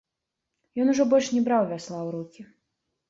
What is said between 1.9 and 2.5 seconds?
ў рукі.